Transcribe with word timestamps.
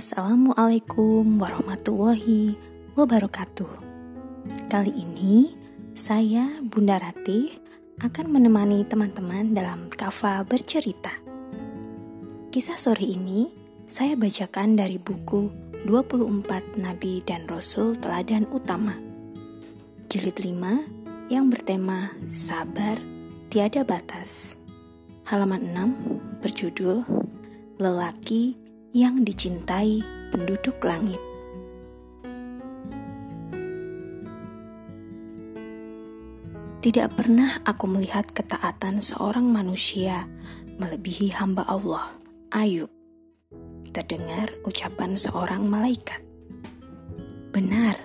Assalamualaikum 0.00 1.36
warahmatullahi 1.36 2.56
wabarakatuh. 2.96 3.68
Kali 4.72 4.96
ini 4.96 5.52
saya 5.92 6.48
Bunda 6.64 6.96
Ratih 6.96 7.52
akan 8.00 8.32
menemani 8.32 8.88
teman-teman 8.88 9.52
dalam 9.52 9.92
kafa 9.92 10.40
bercerita. 10.48 11.12
Kisah 12.48 12.80
sore 12.80 13.12
ini 13.12 13.52
saya 13.84 14.16
bacakan 14.16 14.80
dari 14.80 14.96
buku 14.96 15.52
24 15.84 16.80
Nabi 16.80 17.20
dan 17.20 17.44
Rasul 17.44 17.92
Teladan 17.92 18.48
Utama. 18.56 18.96
Jilid 20.08 20.40
5 20.40 21.28
yang 21.28 21.52
bertema 21.52 22.08
Sabar 22.32 22.96
Tiada 23.52 23.84
Batas. 23.84 24.56
Halaman 25.28 25.76
6 25.76 26.40
berjudul 26.40 27.04
Lelaki 27.76 28.59
yang 28.90 29.22
dicintai 29.22 30.02
penduduk 30.34 30.82
langit. 30.82 31.22
Tidak 36.80 37.12
pernah 37.12 37.60
aku 37.62 37.84
melihat 37.86 38.24
ketaatan 38.32 39.04
seorang 39.04 39.44
manusia 39.46 40.24
melebihi 40.80 41.28
hamba 41.36 41.68
Allah, 41.68 42.08
Ayub. 42.50 42.88
Terdengar 43.92 44.48
ucapan 44.64 45.12
seorang 45.12 45.68
malaikat. 45.68 46.24
Benar, 47.52 48.00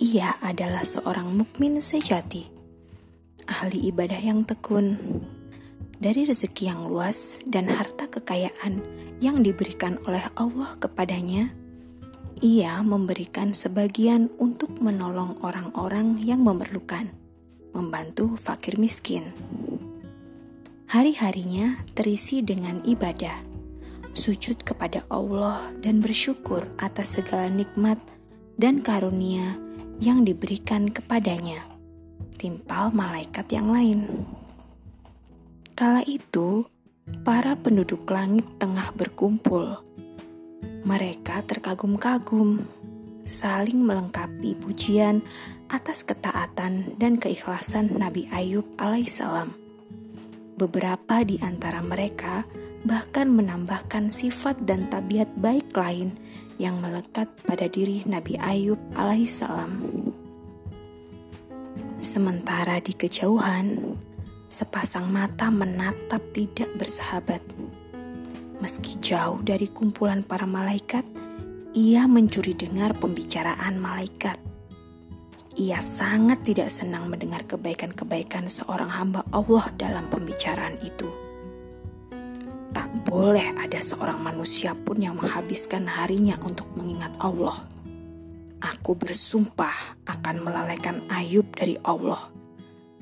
ia 0.00 0.40
adalah 0.40 0.88
seorang 0.88 1.36
mukmin 1.36 1.78
sejati, 1.84 2.48
ahli 3.44 3.92
ibadah 3.92 4.24
yang 4.24 4.48
tekun, 4.48 4.96
dari 5.96 6.28
rezeki 6.28 6.68
yang 6.68 6.84
luas 6.86 7.40
dan 7.48 7.72
harta 7.72 8.08
kekayaan 8.08 8.80
yang 9.20 9.40
diberikan 9.40 9.96
oleh 10.04 10.22
Allah 10.36 10.76
kepadanya, 10.76 11.52
ia 12.44 12.84
memberikan 12.84 13.56
sebagian 13.56 14.28
untuk 14.36 14.76
menolong 14.76 15.40
orang-orang 15.40 16.20
yang 16.20 16.44
memerlukan, 16.44 17.08
membantu 17.72 18.36
fakir 18.36 18.76
miskin. 18.76 19.32
Hari-harinya 20.92 21.80
terisi 21.96 22.44
dengan 22.44 22.84
ibadah, 22.84 23.40
sujud 24.12 24.60
kepada 24.62 25.02
Allah, 25.08 25.72
dan 25.80 26.04
bersyukur 26.04 26.68
atas 26.76 27.16
segala 27.16 27.48
nikmat 27.48 27.98
dan 28.60 28.84
karunia 28.84 29.56
yang 29.96 30.28
diberikan 30.28 30.92
kepadanya, 30.92 31.64
timpal 32.36 32.92
malaikat 32.92 33.48
yang 33.48 33.72
lain. 33.72 34.28
Kala 35.76 36.00
itu, 36.08 36.64
para 37.20 37.52
penduduk 37.52 38.08
langit 38.08 38.48
tengah 38.56 38.96
berkumpul. 38.96 39.76
Mereka 40.88 41.44
terkagum-kagum, 41.44 42.64
saling 43.20 43.84
melengkapi 43.84 44.56
pujian 44.56 45.20
atas 45.68 46.00
ketaatan 46.00 46.96
dan 46.96 47.20
keikhlasan 47.20 47.92
Nabi 47.92 48.24
Ayub 48.32 48.64
alaihissalam. 48.80 49.52
Beberapa 50.56 51.20
di 51.28 51.36
antara 51.44 51.84
mereka 51.84 52.48
bahkan 52.88 53.28
menambahkan 53.28 54.08
sifat 54.08 54.64
dan 54.64 54.88
tabiat 54.88 55.28
baik 55.36 55.76
lain 55.76 56.16
yang 56.56 56.80
melekat 56.80 57.28
pada 57.44 57.68
diri 57.68 58.00
Nabi 58.08 58.40
Ayub 58.40 58.80
alaihissalam. 58.96 59.76
Sementara 62.00 62.80
di 62.80 62.96
kejauhan, 62.96 63.98
sepasang 64.46 65.10
mata 65.10 65.50
menatap 65.50 66.22
tidak 66.30 66.70
bersahabat. 66.78 67.42
Meski 68.62 68.96
jauh 69.02 69.42
dari 69.42 69.68
kumpulan 69.68 70.22
para 70.24 70.48
malaikat, 70.48 71.04
ia 71.76 72.08
mencuri 72.08 72.56
dengar 72.56 72.96
pembicaraan 72.96 73.76
malaikat. 73.76 74.38
Ia 75.56 75.80
sangat 75.80 76.44
tidak 76.44 76.68
senang 76.68 77.08
mendengar 77.08 77.44
kebaikan-kebaikan 77.48 78.48
seorang 78.48 78.92
hamba 78.92 79.24
Allah 79.32 79.72
dalam 79.76 80.08
pembicaraan 80.08 80.76
itu. 80.84 81.08
Tak 82.76 83.08
boleh 83.08 83.56
ada 83.56 83.80
seorang 83.80 84.20
manusia 84.20 84.76
pun 84.76 85.00
yang 85.00 85.16
menghabiskan 85.16 85.88
harinya 85.88 86.36
untuk 86.44 86.68
mengingat 86.76 87.12
Allah. 87.20 87.56
Aku 88.60 88.96
bersumpah 88.96 90.00
akan 90.04 90.44
melalaikan 90.44 91.00
Ayub 91.08 91.48
dari 91.56 91.80
Allah 91.84 92.35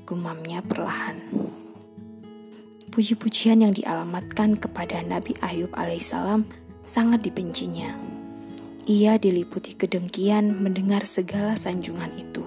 gumamnya 0.04 0.60
perlahan. 0.60 1.20
Puji-pujian 2.92 3.65
yang 3.66 3.75
dialamatkan 3.75 4.54
kepada 4.60 5.03
Nabi 5.03 5.34
Ayub 5.42 5.75
alaihissalam 5.75 6.47
sangat 6.84 7.26
dibencinya. 7.26 7.98
Ia 8.84 9.19
diliputi 9.19 9.75
kedengkian 9.75 10.60
mendengar 10.60 11.09
segala 11.09 11.59
sanjungan 11.59 12.12
itu. 12.14 12.44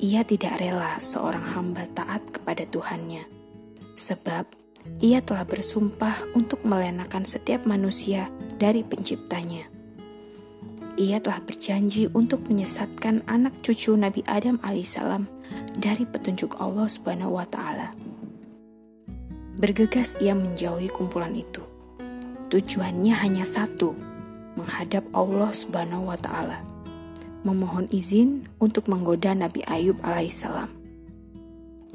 Ia 0.00 0.24
tidak 0.24 0.62
rela 0.62 0.96
seorang 1.02 1.52
hamba 1.52 1.84
taat 1.92 2.22
kepada 2.30 2.64
Tuhannya, 2.64 3.26
sebab 3.98 4.46
ia 5.02 5.20
telah 5.20 5.44
bersumpah 5.44 6.32
untuk 6.38 6.62
melenakan 6.62 7.26
setiap 7.26 7.66
manusia 7.66 8.30
dari 8.56 8.86
penciptanya 8.86 9.76
ia 10.96 11.20
telah 11.20 11.44
berjanji 11.44 12.08
untuk 12.16 12.48
menyesatkan 12.48 13.20
anak 13.28 13.52
cucu 13.60 13.92
Nabi 13.92 14.24
Adam 14.24 14.56
alaihissalam 14.64 15.28
dari 15.76 16.08
petunjuk 16.08 16.56
Allah 16.56 16.88
Subhanahu 16.88 17.36
wa 17.36 17.46
taala. 17.46 17.92
Bergegas 19.56 20.20
ia 20.20 20.36
menjauhi 20.36 20.92
kumpulan 20.92 21.32
itu. 21.32 21.64
Tujuannya 22.52 23.14
hanya 23.24 23.44
satu, 23.44 23.96
menghadap 24.56 25.04
Allah 25.12 25.52
Subhanahu 25.52 26.08
wa 26.08 26.18
taala. 26.20 26.64
Memohon 27.44 27.86
izin 27.92 28.48
untuk 28.58 28.90
menggoda 28.90 29.32
Nabi 29.32 29.62
Ayub 29.68 30.00
alaihissalam. 30.02 30.68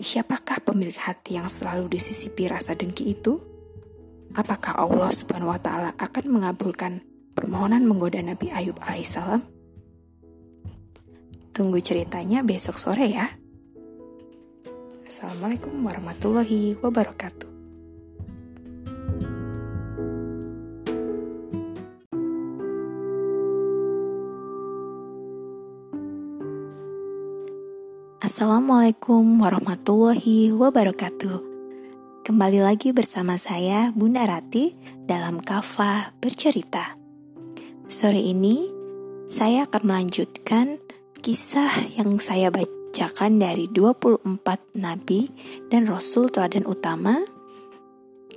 Siapakah 0.02 0.64
pemilik 0.66 0.96
hati 0.98 1.38
yang 1.38 1.46
selalu 1.46 1.92
disisipi 1.92 2.50
rasa 2.50 2.74
dengki 2.74 3.14
itu? 3.14 3.38
Apakah 4.34 4.80
Allah 4.80 5.12
Subhanahu 5.12 5.52
wa 5.52 5.60
taala 5.60 5.92
akan 6.00 6.26
mengabulkan 6.32 7.04
permohonan 7.36 7.84
menggoda 7.84 8.24
Nabi 8.24 8.50
Ayub 8.50 8.80
alaihissalam? 8.80 9.44
Tunggu 11.52 11.84
ceritanya 11.84 12.42
besok 12.42 12.80
sore 12.80 13.12
ya. 13.12 13.41
Assalamualaikum 15.12 15.76
warahmatullahi 15.84 16.80
wabarakatuh. 16.80 17.52
Assalamualaikum 28.24 29.36
warahmatullahi 29.36 30.56
wabarakatuh. 30.56 31.44
Kembali 32.24 32.64
lagi 32.64 32.96
bersama 32.96 33.36
saya 33.36 33.92
Bunda 33.92 34.24
Rati 34.24 34.80
dalam 35.04 35.44
Kafa 35.44 36.16
Bercerita. 36.24 36.96
Sore 37.84 38.24
ini 38.24 38.64
saya 39.28 39.68
akan 39.68 39.92
melanjutkan 39.92 40.80
kisah 41.20 42.00
yang 42.00 42.16
saya 42.16 42.48
bacakan 42.92 43.40
dari 43.40 43.72
24 43.72 44.76
nabi 44.76 45.32
dan 45.72 45.88
rasul 45.88 46.28
teladan 46.28 46.68
utama 46.68 47.24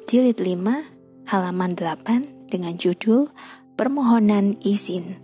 jilid 0.07 0.39
5 0.39 1.27
halaman 1.27 1.75
8 1.75 2.55
dengan 2.55 2.79
judul 2.79 3.35
Permohonan 3.75 4.55
Izin. 4.63 5.19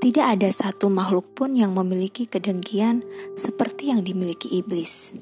Tidak 0.00 0.26
ada 0.32 0.48
satu 0.48 0.88
makhluk 0.88 1.36
pun 1.36 1.52
yang 1.52 1.76
memiliki 1.76 2.24
kedengkian 2.24 3.04
seperti 3.36 3.92
yang 3.92 4.00
dimiliki 4.00 4.48
iblis. 4.48 5.12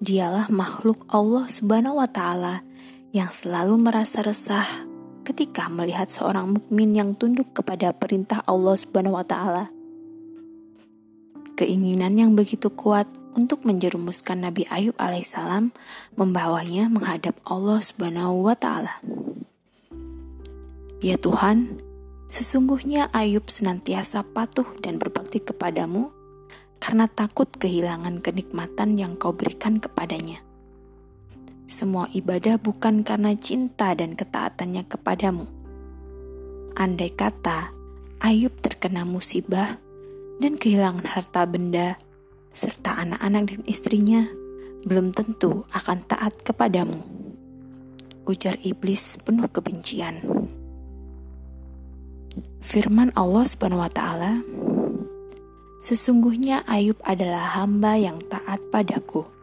Dialah 0.00 0.48
makhluk 0.48 1.04
Allah 1.12 1.52
Subhanahu 1.52 2.00
wa 2.00 2.08
taala 2.08 2.64
yang 3.12 3.28
selalu 3.28 3.76
merasa 3.76 4.24
resah 4.24 4.85
ketika 5.36 5.68
melihat 5.68 6.08
seorang 6.08 6.56
mukmin 6.56 6.96
yang 6.96 7.12
tunduk 7.12 7.52
kepada 7.52 7.92
perintah 7.92 8.40
Allah 8.48 8.72
Subhanahu 8.72 9.20
wa 9.20 9.26
taala. 9.28 9.68
Keinginan 11.60 12.16
yang 12.16 12.32
begitu 12.32 12.72
kuat 12.72 13.04
untuk 13.36 13.68
menjerumuskan 13.68 14.48
Nabi 14.48 14.64
Ayub 14.72 14.96
alaihissalam 14.96 15.76
membawanya 16.16 16.88
menghadap 16.88 17.36
Allah 17.44 17.84
Subhanahu 17.84 18.48
wa 18.48 18.56
taala. 18.56 18.96
Ya 21.04 21.20
Tuhan, 21.20 21.84
sesungguhnya 22.32 23.12
Ayub 23.12 23.44
senantiasa 23.52 24.24
patuh 24.24 24.64
dan 24.80 24.96
berbakti 24.96 25.44
kepadamu 25.44 26.16
karena 26.80 27.12
takut 27.12 27.52
kehilangan 27.60 28.24
kenikmatan 28.24 28.96
yang 28.96 29.20
kau 29.20 29.36
berikan 29.36 29.84
kepadanya. 29.84 30.40
Semua 31.66 32.06
ibadah 32.14 32.62
bukan 32.62 33.02
karena 33.02 33.34
cinta 33.34 33.90
dan 33.98 34.14
ketaatannya 34.14 34.86
kepadamu. 34.86 35.50
Andai 36.78 37.10
kata 37.10 37.74
Ayub 38.22 38.54
terkena 38.62 39.02
musibah 39.02 39.82
dan 40.38 40.62
kehilangan 40.62 41.10
harta 41.10 41.42
benda, 41.42 41.98
serta 42.54 43.02
anak-anak 43.02 43.42
dan 43.50 43.62
istrinya, 43.66 44.30
belum 44.86 45.10
tentu 45.10 45.66
akan 45.74 46.06
taat 46.06 46.38
kepadamu. 46.46 47.02
ujar 48.26 48.58
iblis 48.66 49.22
penuh 49.22 49.46
kebencian. 49.46 50.18
Firman 52.58 53.14
Allah 53.14 53.46
Subhanahu 53.46 53.86
wa 53.86 53.90
taala, 53.90 54.42
Sesungguhnya 55.86 56.66
Ayub 56.66 56.98
adalah 57.06 57.54
hamba 57.54 57.94
yang 57.94 58.18
taat 58.26 58.58
padaku. 58.74 59.35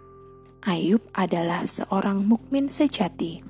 Ayub 0.63 1.03
adalah 1.11 1.67
seorang 1.67 2.23
mukmin 2.23 2.71
sejati. 2.71 3.43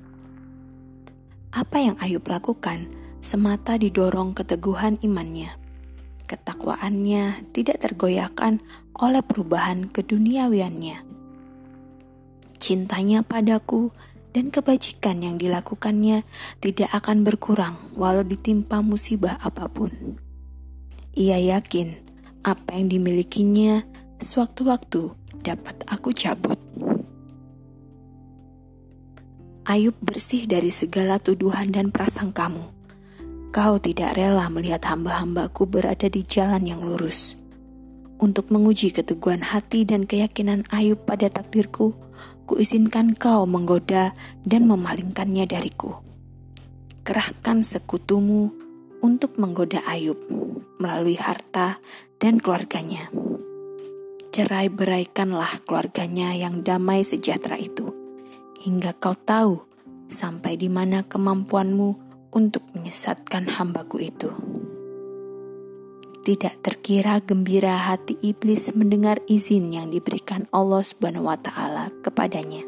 Apa 1.54 1.78
yang 1.78 1.94
Ayub 2.02 2.26
lakukan 2.26 2.90
semata 3.22 3.78
didorong 3.78 4.34
keteguhan 4.34 4.98
imannya. 4.98 5.54
Ketakwaannya 6.26 7.54
tidak 7.54 7.86
tergoyahkan 7.86 8.58
oleh 8.98 9.22
perubahan 9.22 9.86
keduniawiannya. 9.86 11.06
Cintanya 12.58 13.22
padaku 13.22 13.94
dan 14.34 14.50
kebajikan 14.50 15.22
yang 15.22 15.38
dilakukannya 15.38 16.26
tidak 16.58 16.90
akan 16.90 17.22
berkurang 17.22 17.78
walau 17.94 18.26
ditimpa 18.26 18.82
musibah 18.82 19.38
apa 19.38 19.70
pun. 19.70 20.18
Ia 21.14 21.38
yakin 21.38 21.94
apa 22.42 22.74
yang 22.74 22.90
dimilikinya 22.90 23.86
sewaktu-waktu 24.18 25.14
dapat 25.46 25.86
aku 25.86 26.10
cabut. 26.10 26.63
Ayub 29.64 29.96
bersih 30.04 30.44
dari 30.44 30.68
segala 30.68 31.16
tuduhan 31.16 31.72
dan 31.72 31.88
prasangkamu. 31.88 32.68
Kau 33.48 33.80
tidak 33.80 34.12
rela 34.12 34.52
melihat 34.52 34.84
hamba-hambaku 34.84 35.64
berada 35.64 36.04
di 36.04 36.20
jalan 36.20 36.68
yang 36.68 36.84
lurus. 36.84 37.40
Untuk 38.20 38.52
menguji 38.52 38.92
keteguhan 38.92 39.40
hati 39.40 39.88
dan 39.88 40.04
keyakinan 40.04 40.68
Ayub 40.68 41.08
pada 41.08 41.32
takdirku, 41.32 41.96
kuizinkan 42.44 43.16
kau 43.16 43.48
menggoda 43.48 44.12
dan 44.44 44.68
memalingkannya 44.68 45.48
dariku. 45.48 45.96
Kerahkan 47.00 47.64
sekutumu 47.64 48.52
untuk 49.00 49.40
menggoda 49.40 49.80
Ayub 49.88 50.20
melalui 50.76 51.16
harta 51.16 51.80
dan 52.20 52.36
keluarganya. 52.36 53.08
Cerai 54.28 54.68
beraikanlah 54.68 55.64
keluarganya 55.64 56.36
yang 56.36 56.60
damai 56.60 57.00
sejahtera 57.00 57.56
itu, 57.56 58.03
hingga 58.64 58.96
kau 58.96 59.12
tahu 59.12 59.68
sampai 60.08 60.56
di 60.56 60.72
mana 60.72 61.04
kemampuanmu 61.04 62.00
untuk 62.32 62.64
menyesatkan 62.72 63.44
hambaku 63.60 64.08
itu. 64.08 64.32
Tidak 66.24 66.64
terkira 66.64 67.20
gembira 67.20 67.76
hati 67.84 68.16
iblis 68.24 68.72
mendengar 68.72 69.20
izin 69.28 69.68
yang 69.76 69.92
diberikan 69.92 70.48
Allah 70.48 70.80
Subhanahu 70.80 71.28
wa 71.28 71.36
taala 71.36 71.92
kepadanya. 72.00 72.64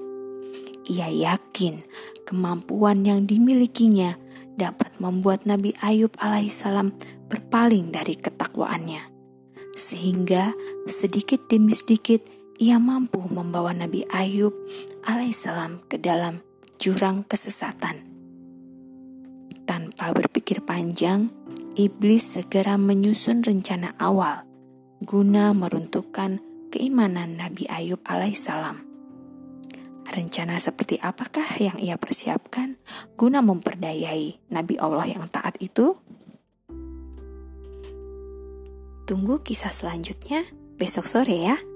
Ia 0.84 1.08
yakin 1.08 1.80
kemampuan 2.28 3.08
yang 3.08 3.24
dimilikinya 3.24 4.20
dapat 4.60 5.00
membuat 5.00 5.48
Nabi 5.48 5.72
Ayub 5.80 6.12
alaihissalam 6.20 6.92
berpaling 7.32 7.96
dari 7.96 8.20
ketakwaannya 8.20 9.16
sehingga 9.76 10.56
sedikit 10.88 11.48
demi 11.52 11.76
sedikit 11.76 12.24
ia 12.56 12.80
mampu 12.80 13.20
membawa 13.28 13.76
Nabi 13.76 14.08
Ayub 14.08 14.52
alaihissalam 15.04 15.84
ke 15.92 16.00
dalam 16.00 16.40
jurang 16.80 17.20
kesesatan. 17.28 18.00
Tanpa 19.68 20.16
berpikir 20.16 20.64
panjang, 20.64 21.28
iblis 21.76 22.24
segera 22.24 22.80
menyusun 22.80 23.44
rencana 23.44 23.92
awal 24.00 24.48
guna 25.04 25.52
meruntuhkan 25.52 26.40
keimanan 26.72 27.36
Nabi 27.36 27.68
Ayub 27.68 28.00
alaihissalam. 28.08 28.80
Rencana 30.06 30.56
seperti 30.56 30.96
apakah 31.02 31.44
yang 31.60 31.76
ia 31.76 32.00
persiapkan 32.00 32.80
guna 33.20 33.44
memperdayai 33.44 34.40
Nabi 34.48 34.80
Allah 34.80 35.04
yang 35.04 35.28
taat 35.28 35.60
itu? 35.60 36.00
Tunggu 39.04 39.44
kisah 39.44 39.74
selanjutnya 39.74 40.48
besok 40.80 41.04
sore 41.04 41.36
ya. 41.36 41.75